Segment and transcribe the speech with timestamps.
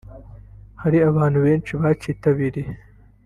[0.81, 2.71] hari abantu benshi bacyitabiriye